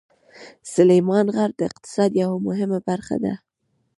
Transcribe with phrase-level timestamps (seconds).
[0.73, 3.33] سلیمان غر د اقتصاد یوه مهمه برخه ده.